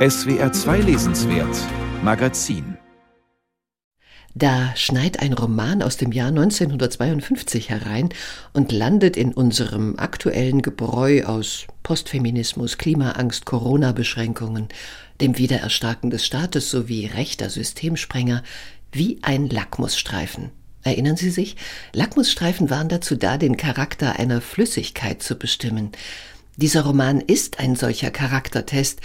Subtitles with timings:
[0.00, 1.54] SWR 2 Lesenswert
[2.02, 2.78] Magazin
[4.34, 8.08] da schneit ein Roman aus dem Jahr 1952 herein
[8.54, 14.68] und landet in unserem aktuellen Gebräu aus Postfeminismus, Klimaangst, Corona-Beschränkungen,
[15.20, 18.42] dem Wiedererstarken des Staates sowie rechter Systemsprenger
[18.92, 20.48] wie ein Lackmusstreifen.
[20.82, 21.56] Erinnern Sie sich?
[21.92, 25.92] Lackmusstreifen waren dazu da, den Charakter einer Flüssigkeit zu bestimmen.
[26.56, 29.00] Dieser Roman ist ein solcher Charaktertest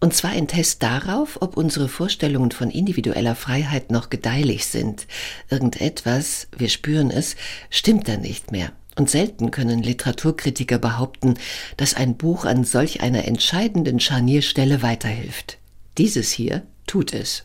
[0.00, 5.06] und zwar ein Test darauf, ob unsere Vorstellungen von individueller Freiheit noch gedeihlich sind.
[5.48, 7.36] Irgendetwas, wir spüren es,
[7.70, 8.72] stimmt da nicht mehr.
[8.98, 11.34] Und selten können Literaturkritiker behaupten,
[11.76, 15.58] dass ein Buch an solch einer entscheidenden Scharnierstelle weiterhilft.
[15.98, 17.44] Dieses hier tut es.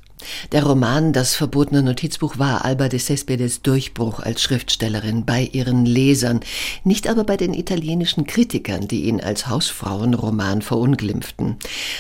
[0.52, 6.42] Der Roman Das verbotene Notizbuch war Alba de Cespedes Durchbruch als Schriftstellerin bei ihren Lesern,
[6.84, 11.58] nicht aber bei den italienischen Kritikern, die ihn als Hausfrauenroman verunglimpften.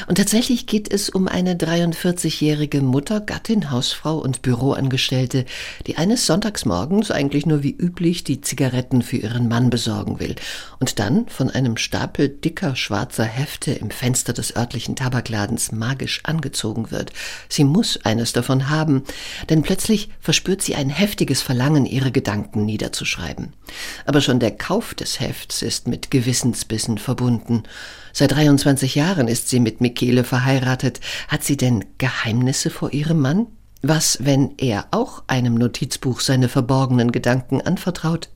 [0.07, 5.45] Und tatsächlich geht es um eine 43-jährige Mutter, Gattin, Hausfrau und Büroangestellte,
[5.87, 10.35] die eines Sonntagsmorgens eigentlich nur wie üblich die Zigaretten für ihren Mann besorgen will
[10.79, 16.91] und dann von einem Stapel dicker schwarzer Hefte im Fenster des örtlichen Tabakladens magisch angezogen
[16.91, 17.11] wird.
[17.49, 19.03] Sie muss eines davon haben,
[19.49, 23.53] denn plötzlich verspürt sie ein heftiges Verlangen, ihre Gedanken niederzuschreiben.
[24.05, 27.63] Aber schon der Kauf des Hefts ist mit Gewissensbissen verbunden.
[28.13, 30.99] Seit 23 Jahren ist sie mit Michele verheiratet.
[31.29, 33.47] Hat sie denn Geheimnisse vor ihrem Mann?
[33.81, 38.29] Was, wenn er auch einem Notizbuch seine verborgenen Gedanken anvertraut?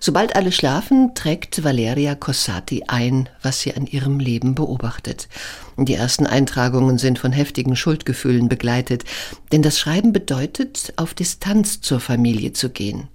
[0.00, 5.28] Sobald alle schlafen, trägt Valeria Cossati ein, was sie an ihrem Leben beobachtet.
[5.76, 9.04] Die ersten Eintragungen sind von heftigen Schuldgefühlen begleitet,
[9.52, 13.08] denn das Schreiben bedeutet, auf Distanz zur Familie zu gehen.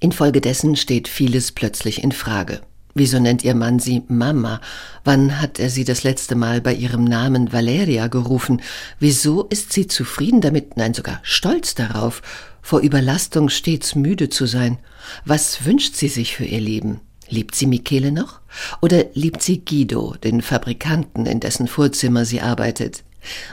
[0.00, 2.60] Infolgedessen steht vieles plötzlich in Frage.
[2.98, 4.60] Wieso nennt ihr Mann sie Mama?
[5.04, 8.60] Wann hat er sie das letzte Mal bei ihrem Namen Valeria gerufen?
[8.98, 12.22] Wieso ist sie zufrieden damit, nein sogar stolz darauf,
[12.60, 14.78] vor Überlastung stets müde zu sein?
[15.24, 17.00] Was wünscht sie sich für ihr Leben?
[17.28, 18.40] Liebt sie Michele noch?
[18.80, 23.04] Oder liebt sie Guido, den Fabrikanten, in dessen Vorzimmer sie arbeitet?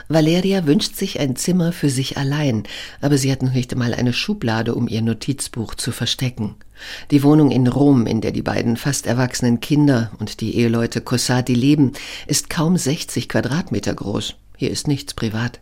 [0.08, 2.64] Valeria wünscht sich ein Zimmer für sich allein,
[3.00, 6.54] aber sie hat noch nicht einmal eine Schublade, um ihr Notizbuch zu verstecken.
[7.10, 11.54] Die Wohnung in Rom, in der die beiden fast erwachsenen Kinder und die Eheleute Cossati
[11.54, 11.92] leben,
[12.26, 14.34] ist kaum 60 Quadratmeter groß.
[14.56, 15.60] Hier ist nichts privat.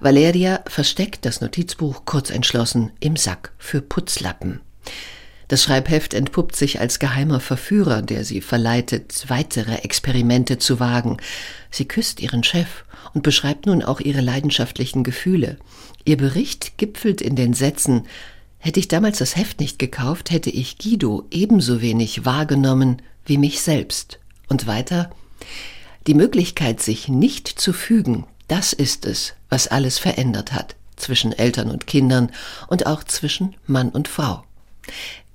[0.00, 4.60] Valeria versteckt das Notizbuch kurz entschlossen im Sack für Putzlappen.
[5.48, 11.16] Das Schreibheft entpuppt sich als geheimer Verführer, der sie verleitet, weitere Experimente zu wagen.
[11.70, 15.56] Sie küsst ihren Chef und beschreibt nun auch ihre leidenschaftlichen Gefühle.
[16.04, 18.06] Ihr Bericht gipfelt in den Sätzen
[18.60, 23.60] Hätte ich damals das Heft nicht gekauft, hätte ich Guido ebenso wenig wahrgenommen wie mich
[23.60, 24.18] selbst.
[24.48, 25.10] Und weiter
[26.08, 31.70] Die Möglichkeit, sich nicht zu fügen, das ist es, was alles verändert hat zwischen Eltern
[31.70, 32.32] und Kindern
[32.66, 34.42] und auch zwischen Mann und Frau.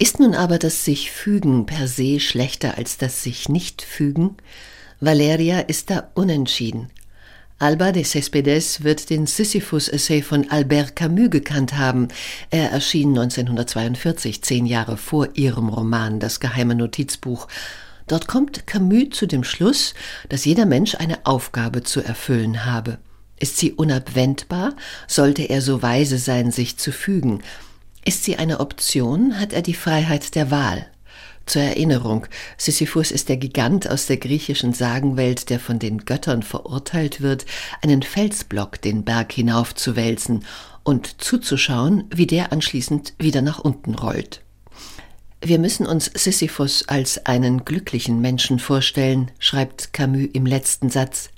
[0.04, 4.36] Ist nun aber das sich fügen per se schlechter als das sich nicht fügen?
[5.00, 6.90] Valeria ist da unentschieden.
[7.58, 12.10] Alba de Cespedes wird den Sisyphus-Essay von Albert Camus gekannt haben.
[12.50, 17.48] Er erschien 1942, zehn Jahre vor ihrem Roman Das geheime Notizbuch.
[18.08, 19.94] Dort kommt Camus zu dem Schluss,
[20.28, 22.98] dass jeder Mensch eine Aufgabe zu erfüllen habe.
[23.40, 24.76] Ist sie unabwendbar,
[25.08, 27.42] sollte er so weise sein, sich zu fügen.
[28.06, 30.86] Ist sie eine Option, hat er die Freiheit der Wahl.
[31.46, 32.26] Zur Erinnerung,
[32.58, 37.46] Sisyphus ist der Gigant aus der griechischen Sagenwelt, der von den Göttern verurteilt wird,
[37.82, 40.46] einen Felsblock den Berg hinaufzuwälzen
[40.84, 44.42] und zuzuschauen, wie der anschließend wieder nach unten rollt.
[45.42, 51.33] Wir müssen uns Sisyphus als einen glücklichen Menschen vorstellen, schreibt Camus im letzten Satz.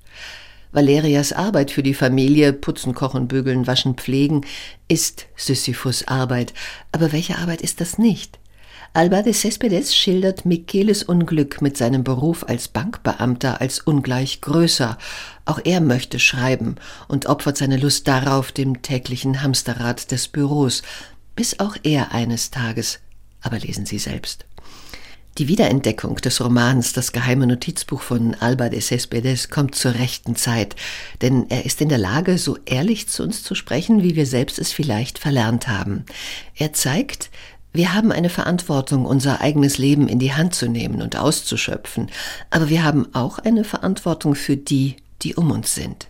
[0.76, 4.42] Valerias Arbeit für die Familie, putzen, kochen, bügeln, waschen, pflegen,
[4.90, 6.54] ist Sisyphus Arbeit.
[6.92, 8.40] Aber welche Arbeit ist das nicht?
[8.92, 14.98] Alba de Cespedes schildert Micheles Unglück mit seinem Beruf als Bankbeamter als ungleich größer.
[15.46, 16.76] Auch er möchte schreiben
[17.08, 20.82] und opfert seine Lust darauf dem täglichen Hamsterrad des Büros,
[21.38, 23.00] bis auch er eines Tages,
[23.42, 24.46] aber lesen Sie selbst,
[25.38, 30.76] die Wiederentdeckung des Romans Das geheime Notizbuch von Alba de Cespedes kommt zur rechten Zeit,
[31.22, 34.60] denn er ist in der Lage, so ehrlich zu uns zu sprechen, wie wir selbst
[34.60, 36.06] es vielleicht verlernt haben.
[36.56, 37.30] Er zeigt,
[37.74, 42.10] wir haben eine Verantwortung, unser eigenes Leben in die Hand zu nehmen und auszuschöpfen,
[42.50, 46.08] aber wir haben auch eine Verantwortung für die, die um uns sind.